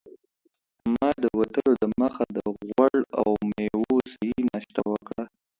ما 0.93 1.09
د 1.21 1.23
وتلو 1.39 1.71
دمخه 1.81 2.25
د 2.35 2.37
غوړ 2.69 2.95
او 3.21 3.27
میوو 3.49 3.91
صحي 4.11 4.39
ناشته 4.51 4.81
وکړه. 4.91 5.23